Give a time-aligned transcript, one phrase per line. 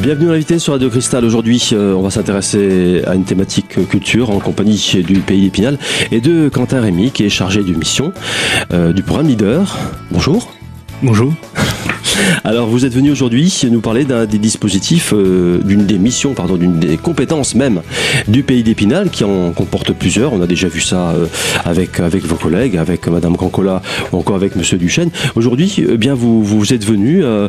[0.00, 1.24] Bienvenue à l'invité sur Radio Cristal.
[1.24, 5.76] Aujourd'hui, euh, on va s'intéresser à une thématique culture en compagnie du Pays d'Épinal
[6.12, 8.12] et de Quentin Rémy qui est chargé de mission
[8.72, 9.76] euh, du programme Leader.
[10.12, 10.52] Bonjour.
[11.02, 11.32] Bonjour.
[12.44, 16.56] Alors, vous êtes venu aujourd'hui nous parler d'un des dispositifs, euh, d'une des missions, pardon,
[16.56, 17.82] d'une des compétences même
[18.26, 20.32] du pays d'Épinal, qui en comporte plusieurs.
[20.32, 21.26] On a déjà vu ça euh,
[21.64, 25.10] avec avec vos collègues, avec Madame Cancola ou encore avec Monsieur Duchesne.
[25.36, 27.48] Aujourd'hui, eh bien, vous vous êtes venu euh,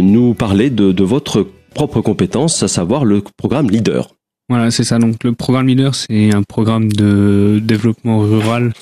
[0.00, 4.14] nous parler de, de votre propre compétence, à savoir le programme Leader.
[4.48, 4.98] Voilà, c'est ça.
[4.98, 8.72] Donc, le programme Leader, c'est un programme de développement rural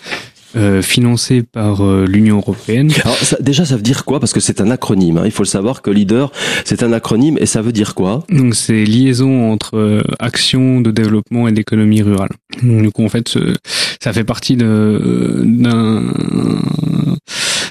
[0.57, 2.91] euh, financé par euh, l'Union européenne.
[3.05, 4.19] Alors ça, déjà, ça veut dire quoi?
[4.19, 5.19] Parce que c'est un acronyme.
[5.19, 5.23] Hein.
[5.25, 6.33] Il faut le savoir que leader,
[6.65, 8.25] c'est un acronyme et ça veut dire quoi?
[8.31, 12.31] Donc c'est liaison entre euh, action de développement et d'économie rurale.
[12.65, 13.39] Donc, du coup, en fait,
[14.03, 16.03] ça fait partie d'un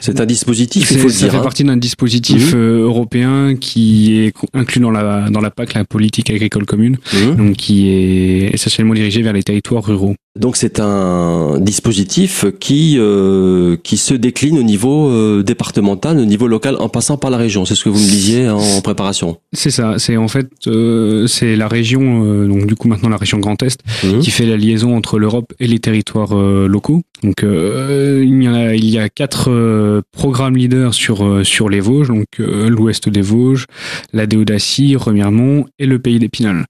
[0.01, 1.19] c'est un dispositif, il faut le dire.
[1.19, 1.41] Ça fait hein.
[1.41, 2.59] partie d'un dispositif Mhm.
[2.59, 7.35] euh, européen qui est inclus dans la dans la PAC, la politique agricole commune, Mhm.
[7.35, 10.15] donc qui est essentiellement dirigé vers les territoires ruraux.
[10.39, 16.47] Donc c'est un dispositif qui euh, qui se décline au niveau euh, départemental, au niveau
[16.47, 17.65] local, en passant par la région.
[17.65, 19.37] C'est ce que vous me disiez en préparation.
[19.53, 19.95] C'est ça.
[19.97, 23.61] C'est en fait euh, c'est la région euh, donc du coup maintenant la région Grand
[23.63, 24.19] Est Mhm.
[24.21, 27.01] qui fait la liaison entre l'Europe et les territoires euh, locaux.
[27.23, 31.43] Donc euh, il y en a il y a quatre euh, programmes leaders sur euh,
[31.43, 33.65] sur les Vosges, donc euh, l'ouest des Vosges,
[34.13, 36.65] la Déodacie, Remiremont et le pays d'Épinal.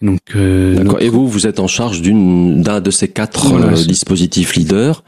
[0.00, 3.72] Donc euh, notre- Et vous, vous êtes en charge d'une d'un de ces quatre euh,
[3.84, 5.02] dispositifs leaders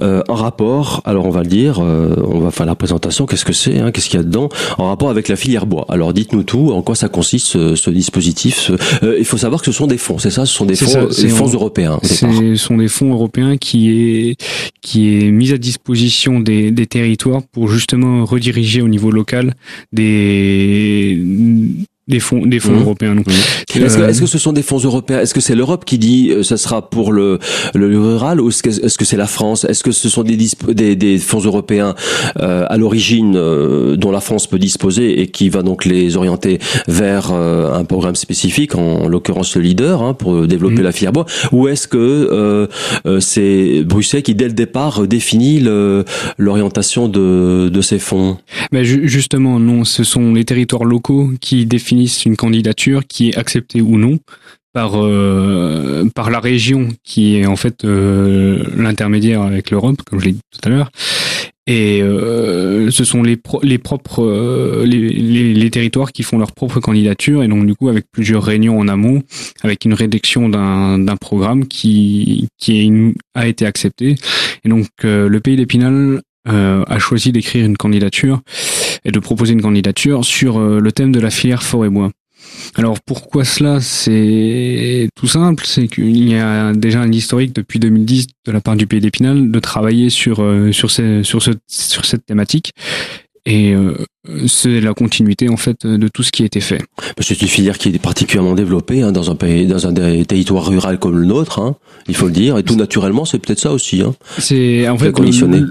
[0.00, 1.02] euh, en rapport.
[1.04, 3.26] Alors on va le dire, euh, on va faire la présentation.
[3.26, 4.48] Qu'est-ce que c'est hein, Qu'est-ce qu'il y a dedans
[4.78, 5.84] En rapport avec la filière bois.
[5.88, 6.70] Alors dites-nous tout.
[6.72, 8.72] En quoi ça consiste ce, ce dispositif ce-
[9.04, 10.18] euh, Il faut savoir que ce sont des fonds.
[10.18, 11.98] C'est ça Ce sont des fonds, ça, des fonds en- européens.
[12.02, 14.36] Ce sont des fonds européens qui est
[14.80, 19.54] qui est mis à disposition des, des territoires pour justement rediriger au niveau local
[19.92, 21.18] des
[22.12, 22.82] des fonds des fonds Mhm.
[22.86, 23.14] européens.
[23.16, 25.20] Donc, Est-ce que, euh, est-ce que ce sont des fonds européens?
[25.20, 27.38] Est-ce que c'est l'Europe qui dit euh, ça sera pour le,
[27.74, 29.64] le rural ou est-ce que est-ce que c'est la France?
[29.64, 30.36] Est-ce que ce sont des,
[30.80, 31.94] des, des fonds européens
[32.40, 36.58] euh, à l'origine euh, dont la France peut disposer et qui va donc les orienter
[36.86, 40.88] vers euh, un programme spécifique, en, l'occurrence le leader, hein, pour développer Mhm.
[40.90, 41.26] la filière bois?
[41.52, 42.66] Ou est-ce que euh,
[43.06, 46.04] euh, c'est Bruxelles qui dès le départ définit le-
[46.38, 48.36] l'orientation de, de ces fonds?
[48.72, 53.36] Ben, ju- justement, non, ce sont les territoires locaux qui définissent une candidature qui est
[53.36, 54.18] acceptée ou non
[54.72, 60.26] par euh, par la région qui est en fait euh, l'intermédiaire avec l'Europe, comme je
[60.26, 60.90] l'ai dit tout à l'heure.
[61.68, 67.48] Et euh, ce sont les les propres les, territoires qui font leur propre candidature et
[67.48, 69.22] donc du coup avec plusieurs réunions en amont,
[69.62, 74.16] avec une rédaction d'un d'un programme qui qui a été accepté.
[74.64, 78.40] Et donc le pays d'Épinal a choisi d'écrire une candidature
[79.04, 82.10] et de proposer une candidature sur euh, le thème de la filière forêt-bois.
[82.74, 83.80] Alors pourquoi cela?
[83.80, 88.76] C'est tout simple, c'est qu'il y a déjà un historique depuis 2010 de la part
[88.76, 92.72] du pays d'Épinal de travailler sur euh, sur ce sur cette thématique
[93.44, 93.94] et euh,
[94.46, 96.80] c'est la continuité en fait de tout ce qui a été fait.
[97.20, 100.98] C'est une filière qui est particulièrement développée hein, dans un pays, dans un territoire rural
[100.98, 101.74] comme le nôtre, hein,
[102.08, 104.00] il faut le dire, et tout naturellement, c'est peut-être ça aussi.
[104.00, 104.14] Hein.
[104.38, 105.12] C'est en fait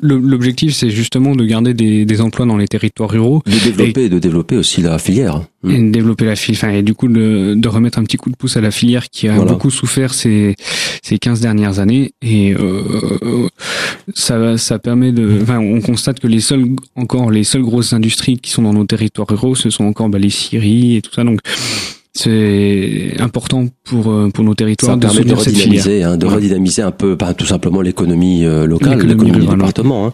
[0.01, 4.19] l'objectif c'est justement de garder des, des emplois dans les territoires ruraux De développer, de
[4.19, 5.41] développer aussi la filière.
[5.67, 8.35] Et de développer la filière, et du coup de, de remettre un petit coup de
[8.35, 9.51] pouce à la filière qui a Voilà.
[9.51, 10.55] beaucoup souffert ces
[11.01, 13.49] ces 15 dernières années et euh,
[14.13, 18.37] ça ça permet de, enfin, on constate que les seules encore les seules grosses industries
[18.37, 21.23] qui sont dans nos territoires ruraux, ce sont encore bah, les scieries et tout ça,
[21.23, 21.39] donc
[22.13, 26.91] c'est important pour euh, pour nos territoires Ça de permet redynamiser, hein, de redynamiser un
[26.91, 30.07] peu, ben, tout simplement l'économie euh, locale, L'économie du département.
[30.07, 30.13] Hein.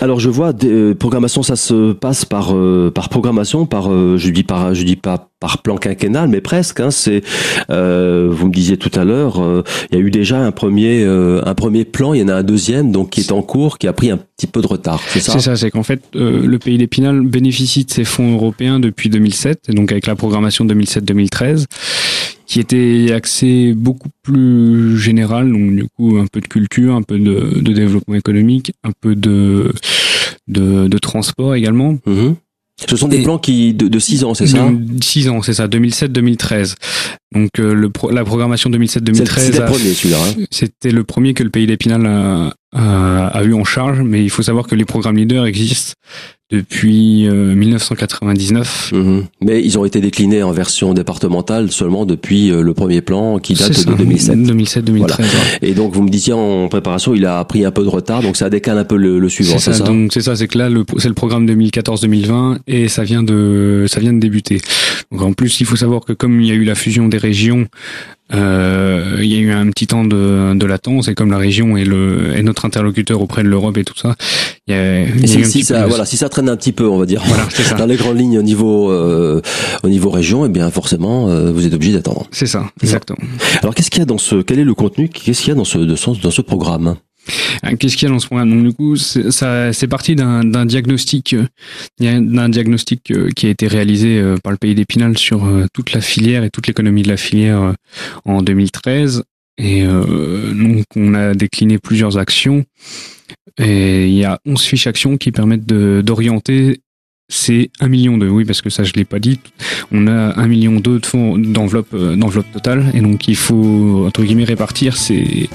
[0.00, 4.16] Alors je vois des, euh, programmation, ça se passe par euh, par programmation, par euh,
[4.18, 6.80] je dis par je dis pas par plan quinquennal, mais presque.
[6.80, 7.22] Hein, c'est
[7.70, 11.02] euh, vous me disiez tout à l'heure, euh, il y a eu déjà un premier
[11.04, 13.78] euh, un premier plan, il y en a un deuxième donc qui est en cours,
[13.78, 15.00] qui a pris un petit peu de retard.
[15.08, 15.32] C'est ça?
[15.32, 19.08] C'est ça, c'est qu'en fait, euh, le pays d'Épinal bénéficie de ces fonds européens depuis
[19.08, 21.66] 2007, et donc avec la programmation 2007-2013,
[22.46, 27.18] qui était axée beaucoup plus générale, donc du coup un peu de culture, un peu
[27.18, 29.72] de, de développement économique, un peu de,
[30.48, 31.98] de, de transport également.
[32.06, 32.34] Mhm.
[32.90, 34.68] Ce sont des plans qui de, de six ans, c'est ça?
[34.68, 36.74] De- Six ans, c'est ça, 2007-2013.
[37.34, 39.38] Donc le la programmation 2007-2013.
[39.38, 40.18] C'était le premier celui-là.
[40.18, 40.44] Hein.
[40.50, 42.54] C'était le premier que le pays d'Épinal a,
[43.28, 45.94] a, eu en charge, mais il faut savoir que les programmes leaders existent
[46.50, 48.90] depuis 1999.
[48.92, 49.24] Euh, mhm.
[49.42, 53.54] Mais ils ont été déclinés en version départementale seulement depuis euh, le premier plan qui
[53.54, 54.38] date de 2007.
[54.38, 55.24] 2007-2013.
[55.62, 58.36] Et donc vous me disiez en préparation, il a pris un peu de retard, donc
[58.36, 59.58] ça décale un peu le, le suivant.
[59.58, 63.22] C'est ça, Donc c'est ça, c'est que là c'est le programme 2014-2020 et ça vient
[63.22, 64.60] de ça vient de débuter.
[65.10, 67.18] Donc en plus il faut savoir que comme il y a eu la fusion des
[67.24, 67.66] régions,
[68.32, 71.76] euh, il y a eu un petit temps de, de latence et comme la région
[71.76, 74.14] est, le, est notre interlocuteur auprès de l'Europe et tout ça,
[74.66, 77.22] il y a, si, ça, voilà, si ça traîne un petit peu, on va dire,
[77.26, 77.74] voilà, ça.
[77.74, 79.42] dans les grandes lignes au niveau euh,
[79.82, 82.26] au niveau région, et eh bien forcément euh, vous êtes obligé d'attendre.
[82.30, 83.18] C'est ça, exactement.
[83.62, 85.56] Alors qu'est-ce qu'il y a dans ce, quel est le contenu, qu'est-ce qu'il y a
[85.56, 86.96] dans ce, dans ce programme?
[87.78, 88.50] Qu'est-ce qu'il y a dans ce programme?
[88.50, 91.46] Donc du coup, c'est parti d'un diagnostic, euh,
[92.00, 96.44] d'un diagnostic euh, qui a été réalisé par le pays d'Épinal sur toute la filière
[96.44, 97.74] et toute l'économie de la filière
[98.24, 99.24] en 2013.
[99.56, 102.64] Et donc on a décliné plusieurs actions.
[103.58, 106.80] Et il y a 11 fiches actions qui permettent d'orienter
[107.28, 109.40] c'est un million de oui parce que ça je l'ai pas dit.
[109.90, 112.90] On a un million de fonds d'enveloppe euh, d'enveloppe totale.
[112.92, 115.48] Et donc il faut entre guillemets répartir ces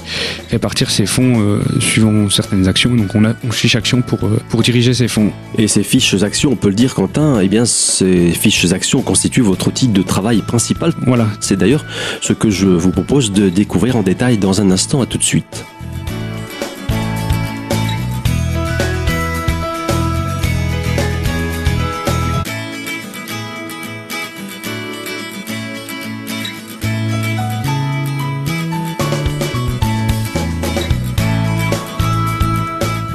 [0.50, 2.94] répartir ces fonds euh, suivant certaines actions.
[2.96, 5.30] Donc on a on fiche action pour euh, pour diriger ces fonds.
[5.58, 9.42] Et ces fiches actions on peut le dire Quentin eh bien ces fiches actions constituent
[9.42, 10.92] votre outil de travail principal.
[11.06, 11.28] Voilà.
[11.40, 11.84] C'est d'ailleurs
[12.20, 15.02] ce que je vous propose de découvrir en détail dans un instant.
[15.02, 15.64] À tout de suite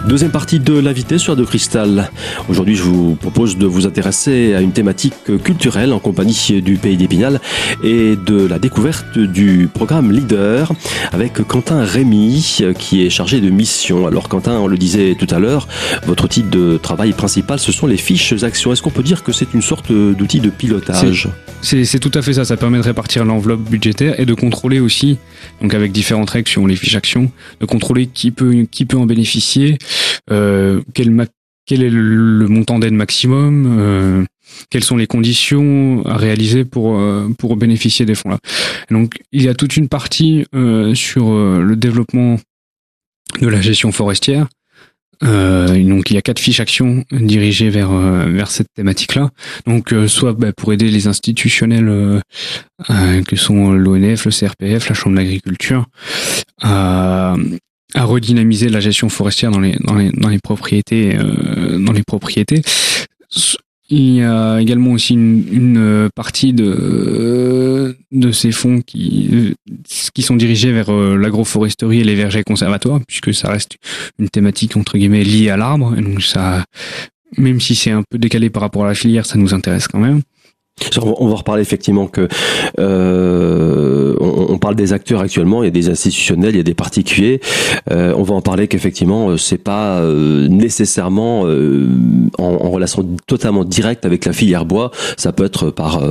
[0.08, 2.12] Deuxième partie de l'invité sur de Cristal.
[2.48, 6.96] Aujourd'hui, je vous propose de vous intéresser à une thématique culturelle en compagnie du Pays
[6.96, 7.42] d'Épinal
[7.84, 10.72] et de la découverte du programme Leader
[11.12, 14.06] avec Quentin Rémy qui est chargé de mission.
[14.06, 15.68] Alors Quentin, on le disait tout à l'heure,
[16.06, 18.72] votre outil de travail principal, ce sont les fiches actions.
[18.72, 21.30] Est-ce qu'on peut dire que c'est une sorte d'outil de pilotage?
[21.62, 22.46] C'est tout à fait ça.
[22.46, 25.18] Ça permet de répartir l'enveloppe budgétaire et de contrôler aussi,
[25.64, 29.08] donc avec différentes règles sur les fiches actions, de contrôler qui peut, qui peut en
[29.08, 29.80] bénéficier,
[30.32, 34.26] euh, quel, est le, montant d'aide maximum, euh,
[34.70, 38.40] quelles sont les conditions à réaliser pour euh, pour bénéficier des fonds là.
[38.90, 40.46] Donc il y a toute une partie
[40.94, 42.38] sur le développement
[43.42, 44.48] de la gestion forestière.
[45.22, 49.30] donc il y a quatre fiches actions dirigées vers vers cette thématique-là.
[49.66, 52.22] Donc soit bah, pour aider les institutionnels
[52.90, 55.88] que sont l'ONF, le CRPF, la Chambre d'agriculture,
[56.62, 57.36] à
[57.96, 62.04] à redynamiser la gestion forestière dans les dans les dans les propriétés euh, dans les
[62.04, 62.62] propriétés.
[63.88, 69.56] Il y a également aussi une, une partie de de ces fonds qui
[70.14, 73.78] qui sont dirigés vers euh, l'agroforesterie et les vergers conservatoires puisque ça reste
[74.20, 76.66] une thématique entre guillemets liée à l'arbre donc ça
[77.38, 80.00] même si c'est un peu décalé par rapport à la filière, ça nous intéresse quand
[80.00, 80.22] même.
[81.02, 82.28] On va reparler effectivement que
[82.80, 86.74] euh, on, parle des acteurs actuellement, il y a des institutionnels, il y a des
[86.74, 87.40] particuliers.
[87.92, 93.64] Euh, on va en parler qu'effectivement euh, c'est pas euh, nécessairement en, en, relation totalement
[93.64, 96.02] directe avec la filière bois, ça peut être par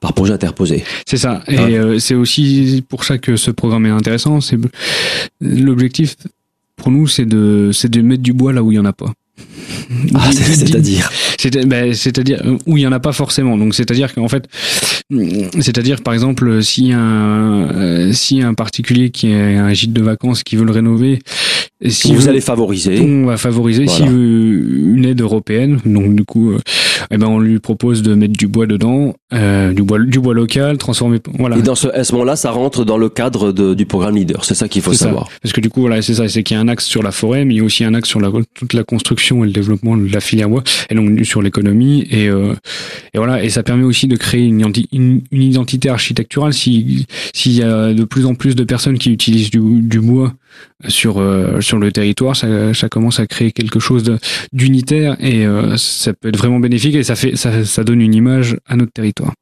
[0.00, 0.82] par projet interposé.
[1.06, 4.40] C'est ça, et c'est aussi pour ça que ce programme est intéressant.
[4.40, 4.58] C'est
[5.40, 6.16] l'objectif
[6.76, 8.92] pour nous, c'est de c'est de mettre du bois là où il y en a
[8.92, 9.12] pas.
[10.14, 11.10] Ah, c'est-à-dire
[11.66, 13.56] ben, C'est-à-dire où il y en a pas forcément.
[13.56, 14.44] Donc c'est-à-dire qu'en fait,
[15.60, 20.42] c'est-à-dire par exemple si un euh, si un particulier qui a un gîte de vacances
[20.42, 21.20] qui veut le rénover,
[21.88, 25.78] si vous, allez favoriser, on va favoriser si une aide européenne.
[25.86, 26.58] Donc du coup, euh,
[27.10, 30.34] eh ben on lui propose de mettre du bois dedans, euh, du bois du bois
[30.34, 31.18] local, transformé.
[31.38, 31.56] Voilà.
[31.58, 34.44] Et dans ce à ce moment-là, ça rentre dans le cadre de, du programme Leader.
[34.44, 35.28] C'est ça qu'il faut savoir.
[35.42, 37.12] Parce que du coup, voilà, c'est ça, c'est qu'il y a un axe sur la
[37.12, 39.52] forêt, mais il y a aussi un axe sur la toute la construction et le
[39.52, 42.54] développement de la filière bois, et donc sur l'économie et, euh,
[43.14, 43.42] et voilà.
[43.42, 46.52] Et ça permet aussi de créer une, une, une identité architecturale.
[46.52, 50.32] Si s'il y a de plus en plus de personnes qui utilisent du, du bois
[50.88, 54.18] sur euh, sur le territoire, ça, ça, commence à créer quelque chose
[54.52, 58.14] d'unitaire et euh, ça peut être vraiment bénéfique et ça fait ça, ça donne une
[58.14, 59.32] image à notre territoire.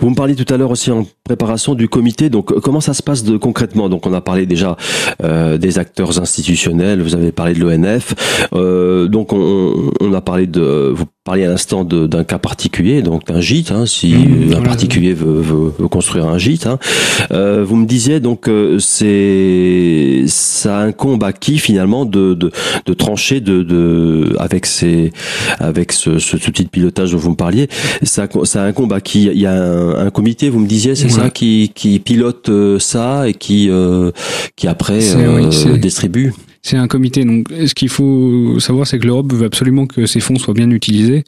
[0.00, 2.30] Vous me parliez tout à l'heure aussi en préparation du comité.
[2.30, 3.88] Donc comment ça se passe de concrètement?
[3.88, 4.76] Donc on a parlé déjà
[5.22, 7.02] euh, des acteurs institutionnels.
[7.02, 8.14] Vous avez parlé de l'ONF.
[9.16, 13.42] donc on, on, a parlé de vous parliez à l'instant d'un cas particulier, donc d'un
[13.42, 16.66] gîte, hein, si mmh, un particulier veut, veut, veut, construire un gîte.
[16.66, 16.78] Hein.
[17.30, 22.50] Euh, vous me disiez donc c'est ça incombe à qui finalement de, de,
[22.86, 25.12] de trancher de, de avec ces
[25.58, 27.68] avec ce, ce, outil de pilotage dont vous me parliez,
[28.02, 29.26] ça ça incombe à qui?
[29.26, 33.28] Il y a un, un comité, vous me disiez, c'est ça, qui, qui pilote ça
[33.28, 33.70] et qui,
[34.56, 35.00] qui après
[35.78, 36.32] distribue
[36.62, 37.24] c'est un comité.
[37.24, 40.70] Donc, ce qu'il faut savoir, c'est que l'Europe veut absolument que ces fonds soient bien
[40.70, 41.24] utilisés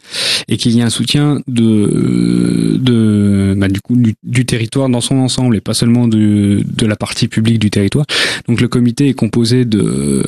[0.48, 5.16] et qu'il y ait un soutien de, de bah, du coup du, territoire dans son
[5.18, 8.06] ensemble et pas seulement de, de la partie publique du territoire.
[8.48, 10.22] Donc, le comité est composé de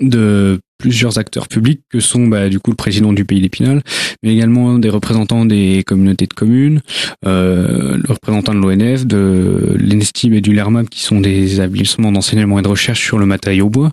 [0.00, 3.82] de plusieurs acteurs publics que sont bah, du coup le président du pays d'Épinal,
[4.22, 6.80] mais également des représentants des communautés de communes,
[7.26, 12.58] euh, le représentant de l'ONF, de l'ENSTIB et du LERMAP qui sont des établissements d'enseignement
[12.58, 13.90] et de recherche sur le matériau bois.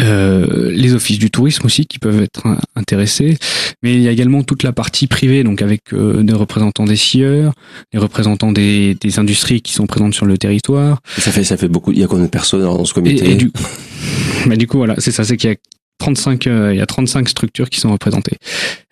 [0.00, 3.36] Euh, les offices du tourisme aussi qui peuvent être intéressés,
[3.82, 6.96] mais il y a également toute la partie privée, donc avec euh, des représentants des
[6.96, 7.52] scieurs,
[7.92, 11.00] des représentants des, des, industries qui sont présentes sur le territoire.
[11.18, 11.90] ça fait ça fait beaucoup.
[11.90, 13.50] Il y a combien de personnes dans ce comité et, du,
[14.46, 15.56] bah, du coup voilà, c'est ça, c'est qu'il y a
[15.98, 18.36] 35, euh, il y a 35 structures qui sont représentées.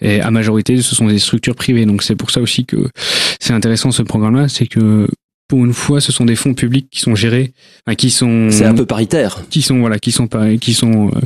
[0.01, 1.87] Et à majorité, ce sont des structures privées.
[1.87, 2.89] Donc c'est pour ça aussi que
[3.41, 5.07] c'est intéressant ce programme-là, c'est que
[5.49, 7.53] pour une fois, ce sont des fonds publics qui sont gérés,
[7.97, 8.49] qui sont.
[8.51, 9.45] C'est un peu paritaire.
[9.49, 10.29] Qui sont voilà, qui sont
[10.61, 11.21] qui sont euh,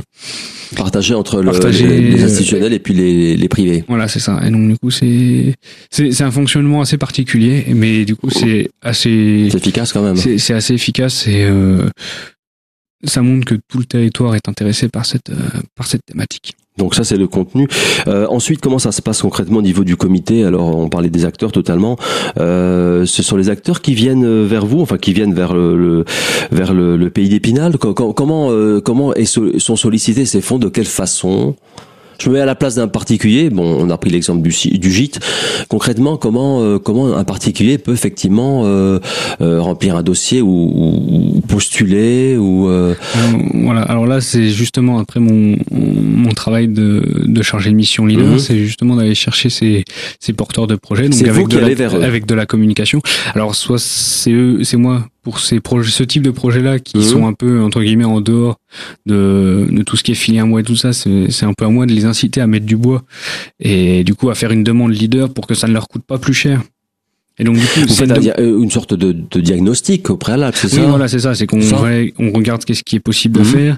[0.75, 3.83] partagés entre les, institutionnels et puis les, les privés.
[3.87, 4.39] Voilà, c'est ça.
[4.45, 5.55] Et donc du coup, c'est
[5.89, 9.47] c'est un fonctionnement assez particulier, mais du coup, c'est assez.
[9.51, 10.15] C'est efficace quand même.
[10.15, 11.89] C'est assez efficace et euh,
[13.03, 16.53] ça montre que tout le territoire est intéressé par cette euh, par cette thématique.
[16.77, 17.67] Donc ça c'est le contenu.
[18.07, 20.45] Euh, ensuite, comment ça se passe concrètement au niveau du comité?
[20.45, 21.97] Alors on parlait des acteurs totalement.
[22.39, 26.05] Euh, ce sont les acteurs qui viennent vers vous, enfin qui viennent vers le,
[26.51, 27.77] vers le, pays d'Épinal.
[27.77, 28.13] Comment
[28.81, 30.59] comment sont sollicités ces fonds?
[30.59, 31.55] De quelle façon?
[32.21, 33.49] Je me mets à la place d'un particulier.
[33.49, 35.19] Bon, on a pris l'exemple du, du gîte.
[35.69, 38.99] Concrètement, comment euh, comment un particulier peut effectivement euh,
[39.41, 42.69] euh, remplir un dossier ou, ou postuler ou
[43.63, 43.81] voilà.
[43.81, 48.39] Alors là, c'est justement après mon mon travail de de chargé de mission leader, mhm.
[48.39, 49.83] c'est justement d'aller chercher ces
[50.19, 51.09] ces porteurs de projets.
[51.09, 53.01] Donc avec de la, avec de la communication.
[53.33, 57.03] Alors soit c'est eux, c'est moi pour ces projets, ce type de projets-là qui mhm.
[57.03, 58.57] sont un peu entre guillemets en dehors
[59.05, 61.69] de, de tout ce qui est filière bois et tout ça, c'est un peu à
[61.69, 63.03] moi de les inciter à mettre du bois
[63.59, 66.17] et du coup à faire une demande leader pour que ça ne leur coûte pas
[66.17, 66.61] plus cher.
[67.37, 68.05] Et donc du coup, c'est
[68.39, 72.31] une, sorte de, de, diagnostic au préalable, c'est oui, voilà, c'est ça, c'est qu'on on
[72.31, 73.45] regarde qu'est-ce qui est possible de mhm.
[73.45, 73.77] faire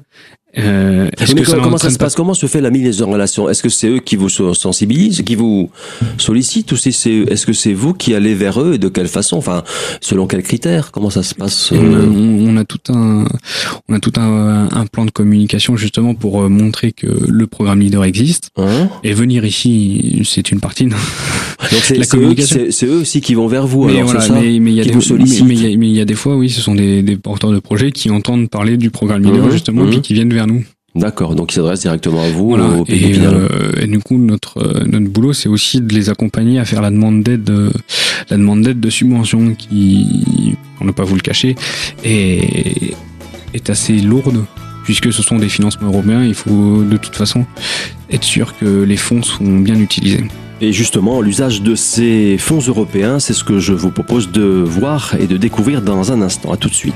[0.55, 1.09] euh,
[1.47, 2.15] comment, ça, se passe?
[2.15, 3.49] Comment se fait la mise en relation?
[3.49, 5.71] Est-ce que c'est eux qui vous sensibilisent, qui vous
[6.17, 9.37] sollicitent, ou c'est est-ce que c'est vous qui allez vers eux et de quelle façon?
[9.37, 9.63] Enfin,
[9.99, 10.91] selon quels critères?
[10.91, 13.25] Comment ça se passe on, a, on, a, tout un,
[13.89, 17.79] on a tout un, un, plan de communication justement pour euh, montrer que le programme
[17.79, 18.49] leader existe.
[18.57, 18.89] Hein?
[19.03, 20.87] Et venir ici, c'est une partie.
[21.95, 22.59] La communication.
[22.69, 23.85] C'est eux aussi qui vont vers vous.
[23.85, 24.91] Mais alors, ça, mais, il y a des,
[25.43, 28.09] mais, il y a des fois, oui, ce sont des, des porteurs de projets qui
[28.09, 29.51] entendent parler du programme leader mmh.
[29.51, 30.01] justement, et puis mmh.
[30.01, 30.63] qui viennent vers nous.
[30.95, 32.53] D'accord, donc ils s'adressent directement à vous.
[32.53, 33.47] Au et, euh,
[33.81, 36.91] et, du coup, notre euh, notre boulot, c'est aussi de les accompagner à faire la
[36.91, 37.71] demande d'aide, euh,
[38.29, 41.55] la demande d'aide de subvention qui, on ne pas vous le cacher,
[42.03, 42.93] est
[43.55, 44.45] est assez lourde
[44.83, 46.23] puisque ce sont des financements européens.
[46.23, 47.45] Il faut de toute façon
[48.11, 50.25] être sûr que les fonds sont bien utilisés.
[50.61, 55.15] Et justement, l'usage de ces fonds européens, c'est ce que je vous propose de voir
[55.19, 56.53] et de découvrir dans un instant.
[56.53, 56.93] À tout de suite.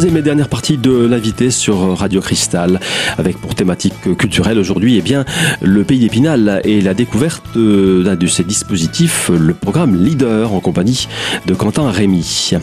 [0.00, 2.80] Troisième et dernière partie de l'invité sur Radio Cristal,
[3.18, 5.26] avec pour thématique culturelle aujourd'hui, eh bien,
[5.60, 11.06] le pays d'Épinal et la découverte d'un de ses dispositifs, le programme Leader en compagnie
[11.44, 12.54] de Quentin Rémy.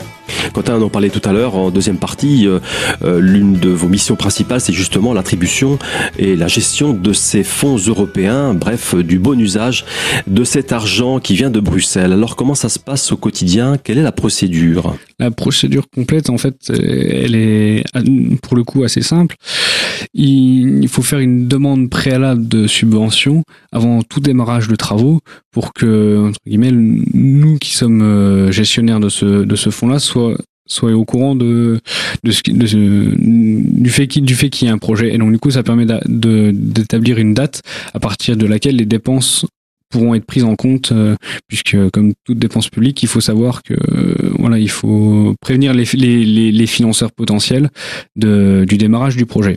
[0.53, 2.47] Quentin en parlait tout à l'heure en deuxième partie.
[2.47, 2.59] Euh,
[3.03, 5.77] euh, l'une de vos missions principales, c'est justement l'attribution
[6.17, 9.85] et la gestion de ces fonds européens, bref, du bon usage
[10.27, 12.13] de cet argent qui vient de Bruxelles.
[12.13, 13.77] Alors comment ça se passe au quotidien?
[13.77, 14.95] Quelle est la procédure?
[15.19, 17.83] La procédure complète, en fait, elle est
[18.41, 19.35] pour le coup assez simple.
[20.13, 25.19] Il faut faire une demande préalable de subvention avant tout démarrage de travaux
[25.51, 29.97] pour que, entre guillemets, nous qui sommes euh, gestionnaires de ce, de ce fonds-là,
[30.67, 31.79] soit au courant de,
[32.23, 32.41] de, ce,
[33.15, 35.13] du fait qu'il y ait un projet.
[35.13, 37.61] Et donc du coup ça permet d'établir une date
[37.93, 39.45] à partir de laquelle les dépenses
[39.89, 41.15] pourront être prises en compte euh,
[41.47, 43.73] puisque comme toute dépense publique il faut savoir que
[44.37, 45.85] voilà il faut prévenir les,
[46.67, 47.69] financeurs potentiels
[48.17, 49.55] du démarrage du projet.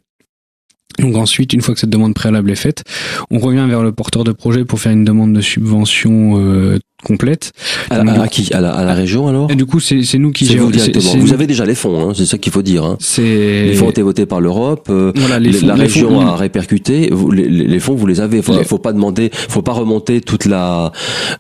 [0.98, 2.82] Donc ensuite, une fois que cette demande préalable est faite,
[3.30, 7.52] on revient vers le porteur de projet pour faire une demande de subvention euh, complète.
[7.90, 8.52] À, à qui?
[8.52, 9.50] À la, à la, région alors?
[9.50, 10.66] Et du coup, c'est nous qui gérons.
[10.66, 11.16] Vous, directement.
[11.16, 12.84] vous avez déjà les fonds, hein, c'est ça qu'il faut dire.
[12.84, 12.98] Hein.
[13.18, 14.88] Les fonds ont été votés par l'Europe.
[14.90, 17.08] Euh, voilà, les fonds, la région a répercuté.
[17.10, 18.42] Vous, les, les, fonds, vous les avez.
[18.42, 20.92] Faut, faut pas demander, faut pas remonter toute la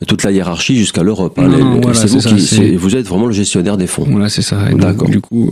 [0.06, 1.38] toute la hiérarchie jusqu'à l'Europe.
[1.38, 1.48] Hein.
[1.82, 4.06] Voilà, vous, qui, vous êtes vraiment le gestionnaire des fonds.
[4.08, 4.58] Voilà, c'est ça.
[4.74, 5.08] D'accord.
[5.08, 5.50] Du coup,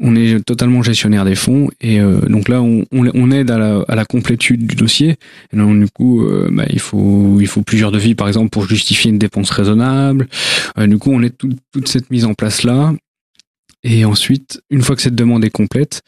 [0.00, 3.84] on est totalement gestionnaire des fonds et euh, donc là, on, on, aide à la,
[3.88, 5.16] à la complétude du dossier.
[5.52, 8.66] Et donc, du coup, euh, bah, il faut il faut plusieurs devis, par exemple, pour
[8.66, 10.28] justifier une dépense raisonnable.
[10.78, 12.92] Euh, du coup, on est toute cette mise en place là.
[13.84, 16.02] Et ensuite, une fois que cette demande est complète,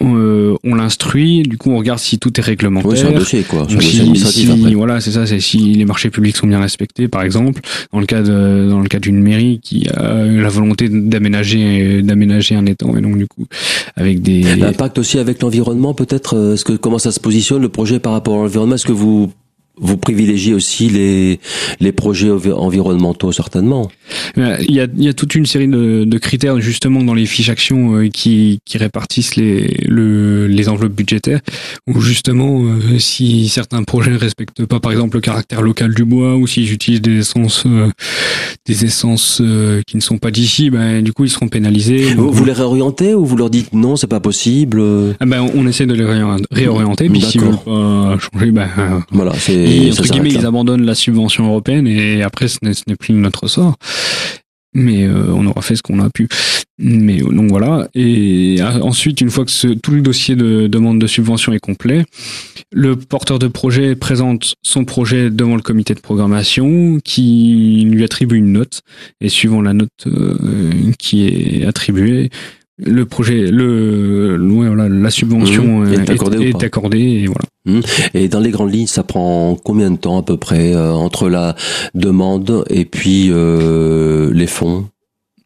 [0.00, 1.42] on, euh, on l'instruit.
[1.42, 2.90] Du coup, on regarde si tout est réglementaire.
[2.90, 3.66] Oui, c'est un dossier, quoi.
[3.78, 5.26] Si, si, voilà, c'est ça.
[5.26, 7.60] C'est si les marchés publics sont bien respectés, par exemple,
[7.92, 12.54] dans le cas de, dans le cas d'une mairie qui a la volonté d'aménager, d'aménager
[12.54, 13.44] un étang, et donc du coup,
[13.96, 16.36] avec des l'impact aussi avec l'environnement, peut-être.
[16.36, 18.92] Euh, est-ce que comment ça se positionne le projet par rapport à l'environnement Est-ce que
[18.92, 19.30] vous
[19.80, 21.40] vous privilégiez aussi les,
[21.80, 23.90] les projets environnementaux, certainement.
[24.38, 27.14] Euh, il y a, il y a toute une série de, de critères, justement, dans
[27.14, 31.40] les fiches actions euh, qui, qui répartissent les, le, les enveloppes budgétaires,
[31.86, 36.04] où justement, euh, si certains projets ne respectent pas, par exemple, le caractère local du
[36.04, 37.66] bois, ou si j'utilise des essences,
[38.66, 39.42] des essences
[39.86, 42.14] qui ne sont pas d'ici, ben, du coup, ils seront pénalisés.
[42.14, 44.82] Vous, les réorientez ou vous leur dites non, c'est pas possible
[45.20, 46.04] ah ben, On essaie de les
[46.50, 48.68] réorienter, puis s'ils veulent pas changer, ben,
[49.10, 53.48] voilà, c'est entre guillemets, ils abandonnent la subvention européenne et après, ce n'est plus notre
[53.48, 53.76] sort.
[54.72, 56.28] Mais euh, on aura fait ce qu'on a pu.
[56.78, 57.88] Mais euh, donc voilà.
[57.94, 61.58] Et euh, ensuite, une fois que ce, tout le dossier de demande de subvention est
[61.58, 62.04] complet,
[62.70, 68.36] le porteur de projet présente son projet devant le comité de programmation qui lui attribue
[68.36, 68.82] une note.
[69.20, 70.06] Et suivant la note
[70.98, 72.30] qui est attribuée,
[72.84, 75.92] le projet, le, voilà, la subvention mmh.
[75.92, 77.46] est, accordée, est, accordée et voilà.
[77.66, 77.80] Mmh.
[78.14, 81.28] Et dans les grandes lignes, ça prend combien de temps à peu près euh, entre
[81.28, 81.54] la
[81.94, 84.86] demande et puis euh, les fonds?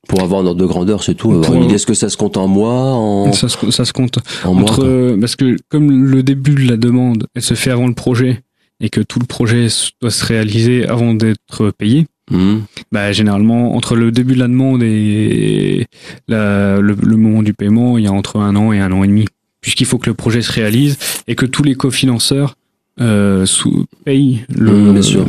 [0.07, 1.43] Pour avoir un ordre de grandeur, c'est tout.
[1.73, 3.33] Est-ce que ça se compte en mois en...
[3.33, 6.76] Ça, se, ça se compte en entre mois, parce que comme le début de la
[6.76, 8.43] demande, elle se fait avant le projet
[8.81, 9.69] et que tout le projet
[10.03, 12.07] doit se réaliser avant d'être payé.
[12.31, 12.61] Mmh.
[12.90, 15.87] Bah, généralement, entre le début de la demande et
[16.28, 19.04] la, le, le, moment du paiement, il y a entre un an et un an
[19.04, 19.26] et demi,
[19.61, 22.57] puisqu'il faut que le projet se réalise et que tous les cofinanceurs
[23.00, 24.73] euh, sous, payent le.
[24.73, 25.26] Mmh, bien sûr.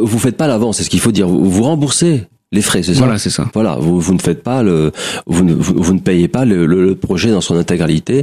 [0.00, 1.26] Vous faites pas l'avance, c'est ce qu'il faut dire.
[1.26, 3.00] Vous remboursez les frais, c'est ça.
[3.00, 3.50] Voilà, c'est ça.
[3.52, 4.90] Voilà, vous, vous ne faites pas le,
[5.26, 8.22] vous ne, vous, ne payez pas le, le, projet dans son intégralité.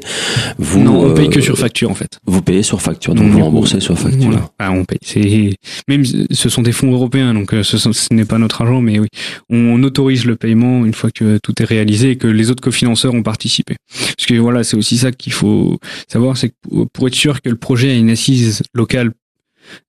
[0.57, 2.19] Vous, non, on paye que euh, sur facture en fait.
[2.25, 4.23] Vous payez sur facture, donc vous remboursez sur facture.
[4.23, 4.49] Voilà.
[4.57, 4.97] Ah, on paye.
[5.03, 5.51] C'est
[5.87, 8.99] même ce sont des fonds européens, donc euh, ce, ce n'est pas notre argent, mais
[8.99, 9.07] oui,
[9.49, 13.13] on autorise le paiement une fois que tout est réalisé et que les autres cofinanceurs
[13.13, 13.75] ont participé.
[14.17, 17.49] Parce que voilà, c'est aussi ça qu'il faut savoir, c'est que pour être sûr que
[17.49, 19.11] le projet a une assise locale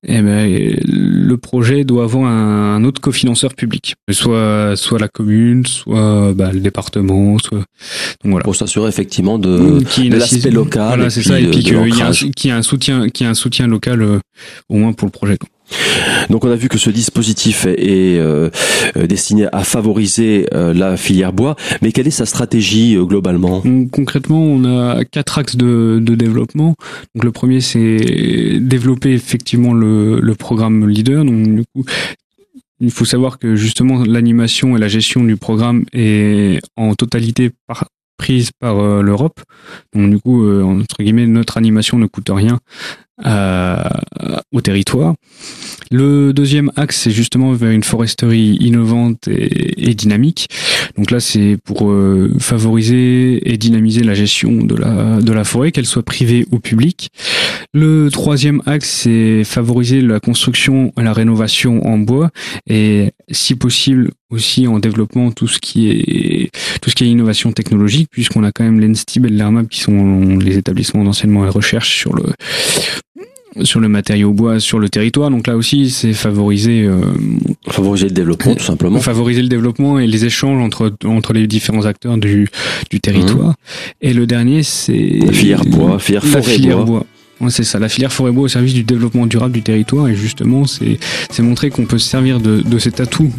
[0.06, 6.32] eh ben, le projet doit avoir un, autre cofinanceur public, soit soit la commune, soit
[6.34, 7.64] bah, le département, soit
[8.22, 8.44] donc voilà.
[8.44, 10.86] Pour s'assurer effectivement de, de l'aspect local.
[10.88, 13.66] Voilà, c'est ça, et puis qu'il y, a un soutien, qu'il y a un soutien
[13.66, 14.18] local euh,
[14.68, 15.38] au moins pour le projet.
[16.30, 18.50] Donc on a vu que ce dispositif est euh,
[18.96, 23.62] euh, destiné à favoriser euh, la filière bois, mais quelle est sa stratégie globalement?
[23.92, 26.74] Concrètement, on a quatre axes de, développement.
[27.14, 31.24] Donc le premier, c'est développer effectivement le, programme leader.
[32.80, 37.88] Il faut savoir que justement l'animation et la gestion du programme est en totalité par,
[38.16, 39.40] prise par l'Europe.
[39.94, 42.58] Donc du coup, entre guillemets, notre animation ne coûte rien
[43.24, 43.82] euh,
[44.52, 45.14] au territoire.
[45.90, 50.48] Le deuxième axe, c'est justement vers une foresterie innovante et, dynamique.
[50.98, 55.72] Donc là, c'est pour euh, favoriser et dynamiser la gestion de la, de la forêt,
[55.72, 57.08] qu'elle soit privée ou publique.
[57.72, 62.30] Le troisième axe, c'est favoriser la construction la rénovation en bois
[62.68, 66.35] et, si possible, aussi en développement tout ce qui est
[66.80, 70.38] tout ce qui est innovation technologique puisqu'on a quand même l'ENSTIB et l'ERMAP qui sont
[70.38, 72.24] les établissements d'enseignement et recherche sur le
[73.62, 75.30] sur le matériau bois sur le territoire.
[75.30, 77.00] Donc là aussi, c'est favoriser euh,
[77.68, 79.00] favoriser le développement tout simplement.
[79.00, 82.48] Favoriser le développement et les échanges entre entre les différents acteurs du
[82.90, 83.50] du territoire.
[83.50, 83.54] Mmh.
[84.02, 87.06] Et le dernier, c'est la filière bois, filière forêt filière bois.
[87.48, 90.08] c'est ça, la filière forêt bois au service du développement durable du territoire.
[90.08, 90.98] Et justement, c'est
[91.30, 93.32] c'est montrer qu'on peut se servir de de cet atout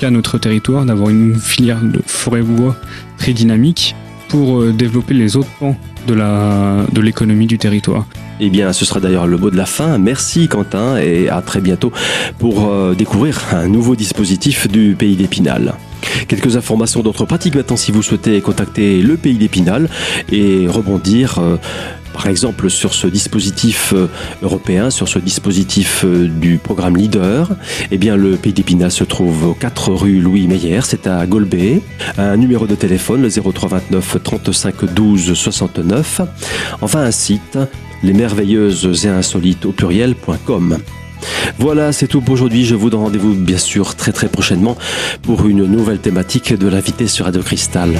[0.00, 2.74] qu'a notre territoire d'avoir une filière de forêt bois
[3.18, 3.94] très dynamique
[4.28, 8.06] pour euh, développer les autres pans de la de l'économie du territoire.
[8.40, 9.98] Eh bien, ce sera d'ailleurs le mot de la fin.
[9.98, 11.92] Merci Quentin et à très bientôt
[12.38, 15.74] pour euh, découvrir un nouveau dispositif du Pays d'Épinal.
[16.28, 19.90] Quelques informations d'autres pratiques maintenant si vous souhaitez contacter le Pays d'Épinal
[20.32, 21.38] et rebondir.
[22.20, 24.06] Par exemple sur ce dispositif euh,
[24.42, 27.48] européen, sur ce dispositif euh, du programme Leader,
[27.90, 31.80] eh bien le Pays d'Épinal se trouve aux 4 rue Louis Meyer, c'est à Golbet.
[32.18, 36.20] Un numéro de téléphone, le 0329 35 12 69.
[36.82, 37.58] Enfin un site,
[38.02, 40.76] les merveilleuses et insolites au pluriel.com.
[41.58, 42.66] Voilà, c'est tout pour aujourd'hui.
[42.66, 44.76] Je vous donne rendez-vous bien sûr très très prochainement
[45.22, 47.98] pour une nouvelle thématique de l'invité sur Radio Cristal.